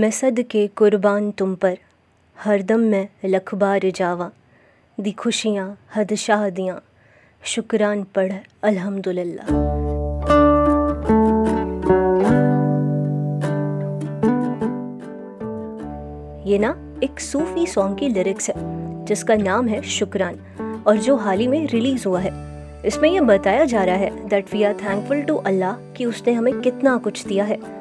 [0.00, 1.78] मैं सद के कुर्बान तुम पर
[2.36, 4.30] हरदम मैं लखबार जावा।
[5.00, 6.82] दी खुशियाँ, हद शादियाँ,
[7.42, 8.32] शुक्रान पढ़,
[8.62, 9.46] अल्हम्दुलिल्लाह।
[16.48, 18.54] ये ना एक सूफी सॉन्ग की लिरिक्स है,
[19.04, 20.38] जिसका नाम है शुक्रान,
[20.86, 22.32] और जो हाल ही में रिलीज़ हुआ है।
[22.86, 26.60] इसमें यह बताया जा रहा है that we are thankful to Allah कि उसने हमें
[26.60, 27.77] कितना कुछ दिया है।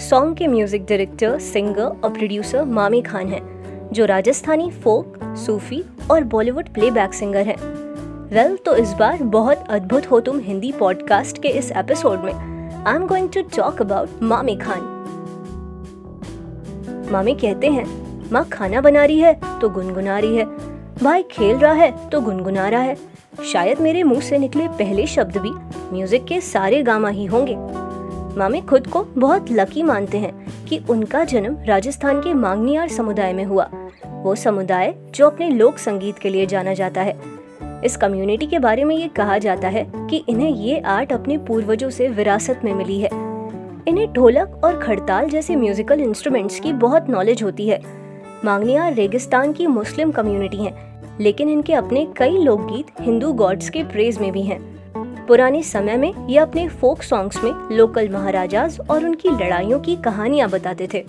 [0.00, 6.24] सॉन्ग के म्यूज़िक डायरेक्टर सिंगर और प्रोड्यूसर मामी खान हैं जो राजस्थानी फोक सूफी और
[6.24, 7.56] बॉलीवुड प्लेबैक सिंगर हैं।
[8.26, 12.32] वेल well, तो इस बार बहुत अद्भुत हो तुम हिंदी पॉडकास्ट के इस एपिसोड में।
[12.86, 14.90] I am going to talk about Mame Khan
[17.12, 17.86] Mame कहते हैं
[18.32, 20.44] माँ खाना बना रही है तो गुनगुना रही है।
[21.02, 22.96] भाई खेल रहा है तो गुनगुना रहा है।
[23.52, 25.50] शायद मेरे मुँह से निकले पहले शब्द भी।
[25.92, 27.56] म्यूज़िक के सारे गामा ही होंगे।
[28.38, 33.44] मामे खुद को बहुत लकी मानते हैं कि उनका जन्म राजस्थान के मांगनियार समुदाय में
[33.44, 33.68] हुआ।
[34.06, 37.16] वो समुदाय जो अपने लोक संगीत के लिए जाना जाता है।
[37.84, 41.90] इस कम्युनिटी के बारे में ये कहा जाता है कि इन्हें ये आर्ट अपने पूर्वजों
[41.90, 43.10] से विरासत में मिली है।
[43.88, 47.80] इन्हें ढोलक और खड़ताल जैसे म्यूजिकल इंस्ट्रूमेंट्स की बहुत नॉलेज होती है।
[48.44, 50.74] मांगनियार रेगिस्तान की मुस्लिम कम्युनिटी है,
[51.20, 54.73] लेकिन इनके अपने कई लोकगीत हिंदू गॉड्स के प्रेज में भी हैं।
[55.28, 60.48] पुराने समय में ये अपने फोक सॉन्ग्स में लोकल महाराजाज और उनकी लड़ाइयों की कहानियाँ
[60.50, 61.04] बताते थे।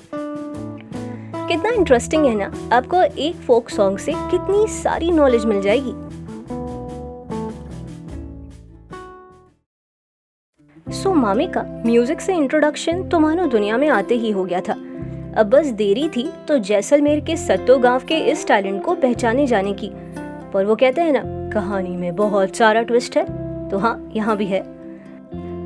[1.48, 5.94] कितना इंटरेस्टिंग है ना आपको एक फोक सॉन्ग से कितनी सारी नॉलेज मिल जाएगी।
[10.94, 14.62] सो so, मामी का म्यूज़िक से इंट्रोडक्शन तो मानो दुनिया में आते ही हो गया
[14.62, 14.74] था।
[15.38, 19.74] अब बस देरी थी तो जैसलमेर के सत्तो गाँव के इस टैलेंट को पहचाने जाने
[19.74, 19.90] की।
[20.54, 24.46] पर वो कहते हैं ना कहानी में बहुत सारा ट्विस्ट है। तो हाँ यहाँ भी
[24.46, 24.64] है।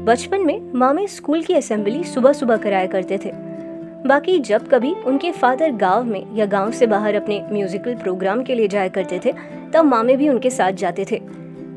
[0.06, 3.32] बचपन में मामे स्कूल की असेंबली सुबह सुबह कराया करते थे।
[4.08, 8.56] बाकी जब कभी उनके फादर गाँव में या गाँव से बाहर अपने म्यूजिकल प्रोग्राम के
[8.56, 9.34] लिए जाया करते थे,
[9.74, 11.22] तब मामे भी उनके साथ जाते थे।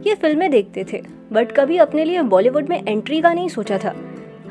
[0.06, 1.02] ये फ़िल्में देखते थे,
[1.32, 3.94] बट कभी अपने लिए बॉलीवुड में एंट्री का नहीं सोचा था।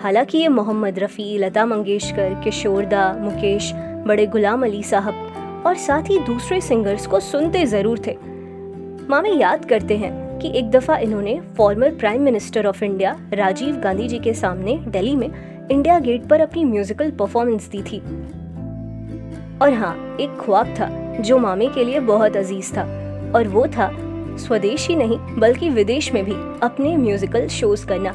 [0.02, 3.72] हालाँकि ये मोहम्मद रफ़ी, लता मंगेशकर किशोरदा मुकेश,
[4.08, 8.18] बड़े गुलाम अली साहब और साथ ही दूसरे सिंगर्स को सुनते ज़रूर थे।
[9.10, 14.08] मामे याद करते हैं कि एक दफ़ा इन्होंने former prime minister of India Rajiv Gandhi
[14.08, 15.30] ji के सामने दिल्ली में
[15.72, 18.00] इंडिया गेट पर अपनी म्यूजिकल परफॉर्मेंस दी थी।
[19.62, 22.84] और हाँ एक ख्वाब था जो मामे के लिए बहुत अज़ीज़ था।
[23.36, 23.92] और वो था
[24.38, 28.14] स्वदेश ही नहीं, बल्कि विदेश में भी अपने म्यूजिकल शोज़ करना।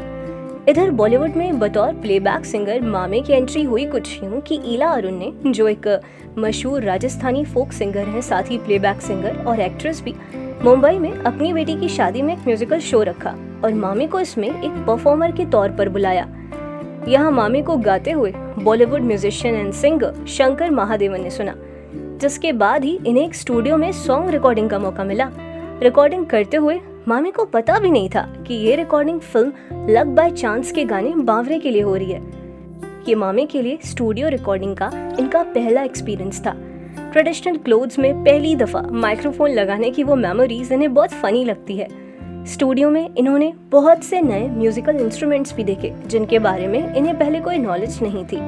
[0.69, 5.12] इधर बॉलीवुड में बतौर प्लेबैक सिंगर मामे की एंट्री हुई कुछ यूँ कि ईला अरुण
[5.12, 6.00] ने, जो एक
[6.38, 10.15] मशहूर राजस्थानी फोक सिंगर है, साथ ही प्लेबैक सिंगर और एक्ट्रेस भी
[10.62, 13.30] मुंबई में अपनी बेटी की शादी में एक म्यूजिकल शो रखा
[13.64, 16.26] और मामी को इसमें एक परफॉर्मर के तौर पर बुलाया।
[17.08, 21.54] यहाँ मामी को गाते हुए Bollywood musician and singer Shankar Mahadevan ने सुना,
[22.20, 25.30] जिसके बाद ही इन्हें एक स्टूडियो में सॉन्ग रिकॉर्डिंग का मौका मिला।
[25.82, 30.30] रिकॉर्डिंग करते हुए मामी को पता भी नहीं था कि ये recording film Luck by
[30.30, 32.22] Chance के गाने बावरे के लिए हो रही है।
[33.08, 34.90] ये मामी के लिए स्टूडियो रिकॉर्डिंग का
[35.20, 36.56] इनका पहला एक्सपीरियंस था।
[37.16, 41.87] ट्रेडिशनल क्लोथ्स में पहली दफ़ा माइक्रोफोन लगाने की वो मेमोरीज इन्हें बहुत फनी लगती है।
[42.44, 47.41] स्टूडियो में इन्होंने बहुत से नए म्यूजिकल इंस्ट्रूमेंट्स भी देखे, जिनके बारे में इन्हें पहले
[47.41, 48.41] कोई नॉलेज नहीं थी।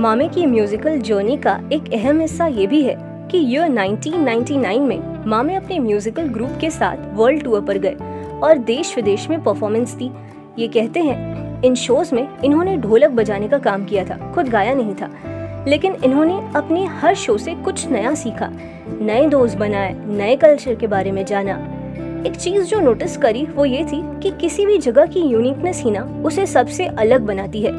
[0.00, 2.96] मामे की म्यूजिकल जर्नी का एक अहम हिस्सा ये भी है
[3.32, 7.96] कि ईयर 1999 में मामे अपने म्यूजिकल ग्रुप के साथ वर्ल्ड टूर पर गए
[8.42, 10.10] और देश विदेश में परफॉर्मेंस दी।
[10.58, 14.74] ये कहते हैं, इन शोज़ में इन्होंने ढोलक बजाने का काम किया था, खुद गाया
[14.74, 15.10] नहीं था।
[15.68, 18.50] लेकिन इन्होंने अपने हर शो से कुछ नया सीखा,
[19.00, 21.54] नए दोस्त बनाए, नए कल्चर के बारे में जाना।
[22.26, 25.90] एक चीज़ जो नोटिस करी वो ये थी कि किसी भी जगह की यूनिकनेस ही
[25.90, 27.72] ना उसे सबसे अलग बनाती है।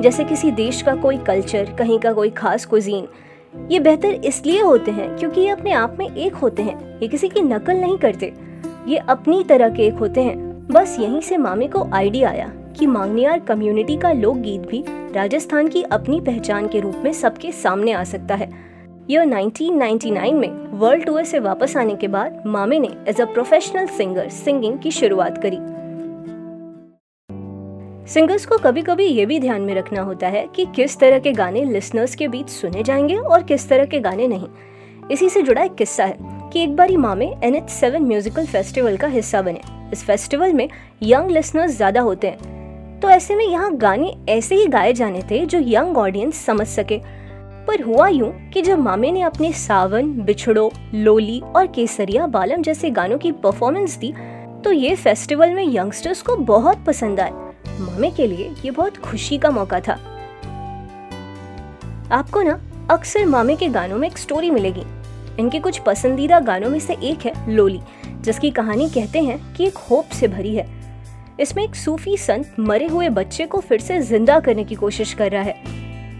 [0.00, 3.08] जैसे किसी देश का कोई कल्चर कहीं का कोई खास कुजीन
[3.70, 7.28] ये बेहतर इसलिए होते हैं क्योंकि ये अपने आप में एक होते हैं, ये किसी
[7.28, 8.32] की नकल नहीं करते।
[8.88, 12.86] ये अपनी तरह के एक होते हैं। बस यहीं से मामे को आइडिया आया। कि
[12.86, 18.04] मांगनियार कम्युनिटी का लोकगीत भी राजस्थान की अपनी पहचान के रूप में सबके सामने आ
[18.04, 18.50] सकता है।
[19.10, 23.86] यह 1999 में वर्ल्ड टूर से वापस आने के बाद मामे ने as a professional
[23.86, 25.56] singer singing की शुरुआत करी।
[28.10, 31.32] सिंगर्स को कभी कभी ये भी ध्यान में रखना होता है कि किस तरह के
[31.32, 34.48] गाने लिसनर्स के बीच सुने जाएँगे और किस तरह के गाने नहीं।
[35.10, 36.16] इसी से जुड़ा एक किस्सा है
[36.52, 39.60] कि एक बार Mame N H seven musical festival का हिस्सा बने।
[39.92, 40.68] इस फेस्टिवल में
[41.02, 42.59] यंग लिसनर्स ज़्यादा होते हैं।
[43.02, 46.98] तो ऐसे में यहाँ गाने ऐसे ही गाए जाने थे जो यंग ऑडियंस समझ सके।
[47.66, 52.90] पर हुआ यूँ कि जब मामे ने अपने सावन, बिछड़ो, लोली और केसरिया बालम जैसे
[52.90, 54.12] गानों की परफॉर्मेंस दी
[54.64, 57.30] तो ये फेस्टिवल में यंगस्टर्स को बहुत पसंद आए।
[57.80, 59.92] मामे के लिए ये बहुत खुशी का मौका था।
[62.12, 62.60] आपको ना
[62.90, 64.82] अक्सर मामे के गानों में एक स्टोरी मिलेगी।
[65.38, 67.80] इनके कुछ पसंदीदा गानों में से एक है लोली,
[68.20, 70.79] जिसकी कहानी कहते हैं कि एक होप से भरी है।
[71.40, 75.30] इसमें एक सूफी संत मरे हुए बच्चे को फिर से ज़िंदा करने की कोशिश कर
[75.30, 75.54] रहा है।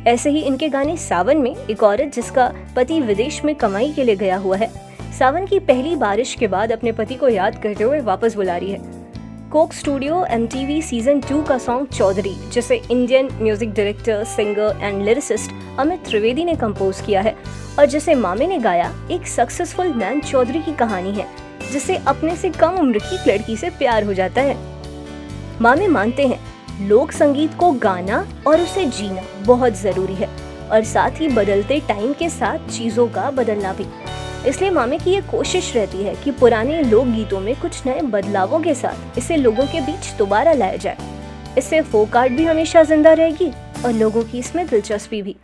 [0.06, 4.16] ऐसे ही इनके गाने सावन में एक औरत जिसका पति विदेश में कमाई के लिए
[4.16, 4.70] गया हुआ है,
[5.18, 8.70] सावन की पहली बारिश के बाद अपने पति को याद करते हुए वापस बुला रही
[8.70, 8.98] है।
[9.50, 10.46] Coke Studio M
[10.80, 16.54] season two का सॉन्ग चौधरी, जिसे Indian music director singer and lyricist Amit Trivedi ने
[16.56, 17.36] कंपोज किया है
[17.78, 21.26] और जिसे मामे ने गाया एक सक्सेसफुल मैन चौधरी की कहानी है,
[21.72, 24.56] जिसे अपने से कम उम्र की लड़की से प्यार हो जाता है।
[25.62, 30.28] मामे मानते हैं। लोक संगीत को गाना और उसे जीना बहुत ज़रूरी है
[30.72, 33.86] और साथ ही बदलते टाइम के साथ चीज़ों का बदलना भी।
[34.48, 38.60] इसलिए मामे की ये कोशिश रहती है कि पुराने लोक गीतों में कुछ नए बदलावों
[38.60, 40.96] के साथ इसे लोगों के बीच दोबारा लाया जाए।
[41.58, 43.50] इससे फोक आर्ट भी हमेशा ज़िंदा रहेगी
[43.84, 45.36] और लोगों की इसमें दिलचस्पी भी।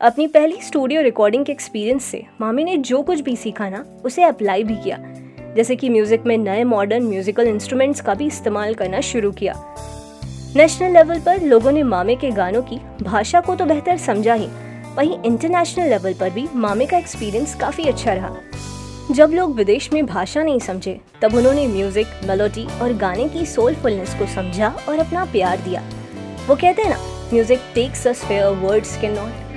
[0.00, 4.22] अपनी पहली स्टूडियो रिकॉर्डिंग के एक्सपीरियंस से मामी ने जो कुछ भी सीखा ना, उसे
[4.22, 4.98] अप्लाई भी किया।
[5.56, 9.54] जैसे कि म्यूज़िक में नए मॉडर्न म्यूजिकल इंस्ट्रूमेंट्स का भी इस्तेमाल करना शुरू किया।
[10.56, 14.46] नेशनल लेवल पर लोगों ने मामे के गानों की भाषा को तो बेहतर समझा ही,
[14.96, 18.34] वहीं इंटरनेशनल लेवल पर भी मामे का एक्सपीरियंस काफ़ी अच्छा रहा।
[19.10, 24.14] जब लोग विदेश में भाषा नहीं समझे, तब उन्होंने म्यूज़िक मेलोडी और गाने की सोलफुलनेस
[24.14, 25.82] को समझा और अपना प्यार दिया।
[26.48, 26.98] वो कहते हैं ना
[27.32, 29.49] music takes us where words can not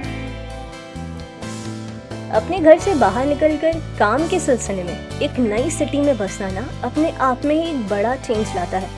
[2.33, 7.12] अपने घर से बाहर निकलकर काम के सिलसिले में एक नई सिटी में बसना अपने
[7.12, 8.89] आप में ही एक बड़ा चेंज लाता है।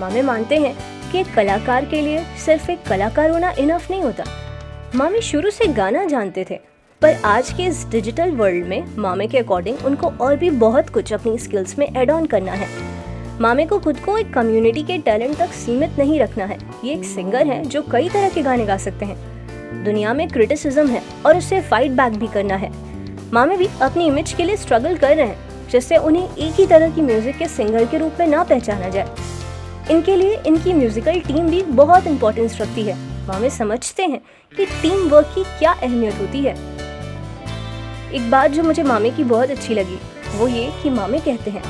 [0.00, 0.74] मामे मानते हैं
[1.12, 4.24] कि एक कलाकार के लिए सिर्फ़ एक कलाकार होना इनफ नहीं होता।
[4.94, 6.58] मामे शुरू से गाना जानते थे,
[7.02, 11.12] पर आज के इस डिजिटल वर्ल्ड में मामे के अकॉर्डिंग उनको और भी बहुत कुछ
[11.12, 12.68] अपनी स्किल्स में एड ऑन करना है।
[13.40, 17.04] मामे को खुद को एक कम्युनिटी के टैलेंट तक सीमित नहीं रखना है। ये एक
[17.04, 19.39] सिंगर है जो कई तरह के गाने गा सकते हैं।
[19.80, 22.70] दुनिया में क्रिटिसिज्म है और उससे फाइट बैक भी करना है।
[23.32, 26.90] मामे भी अपनी इमेज के लिए स्ट्रगल कर रहे हैं, जिससे उन्हें एक ही तरह
[26.90, 29.14] की म्यूज़िक के सिंगर के रूप में ना पहचाना जाए।
[29.90, 32.96] इनके लिए इनकी म्यूजिकल टीम भी बहुत इंपॉर्टेंस रखती है।
[33.28, 34.20] मामे समझते हैं
[34.52, 36.54] कि टीम वर्क की क्या अहमियत होती है।
[38.12, 39.98] एक बात जो मुझे मामे की बहुत अच्छी लगी,
[40.36, 41.62] वो ये कि मामे कहते हैं,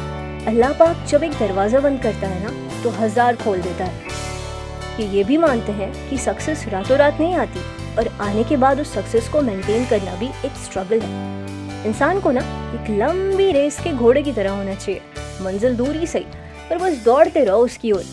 [0.46, 4.08] अल्लाह पाक जब एक दरवाज़ा बंद करता है ना तो हज़ार खोल देता है।
[5.00, 7.60] ये ये भी मानते हैं कि सक्सेस रातों रात नहीं आती।
[7.98, 12.30] और आने के बाद उस सक्सेस को मेंटेन करना भी एक स्ट्रगल है। इंसान को
[12.30, 12.40] ना
[12.74, 15.00] एक लंबी रेस के घोड़े की तरह होना चाहिए।
[15.42, 16.24] मंजिल दूर ही सही,
[16.70, 18.04] पर बस दौड़ते रहो उसकी ओर।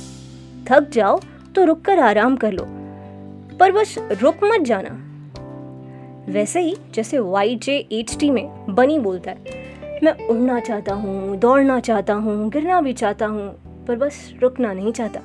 [0.69, 1.19] थक जाओ
[1.55, 2.63] तो रुक कर आराम कर लो,
[3.59, 4.89] पर बस रुक मत जाना।
[6.29, 9.55] वैसे ही जैसे वाई जे एच टी में बनी बोलता है,
[10.03, 13.49] मैं उड़ना चाहता हूँ, दौड़ना चाहता हूँ, गिरना भी चाहता हूँ,
[13.87, 15.21] पर बस रुकना नहीं चाहता।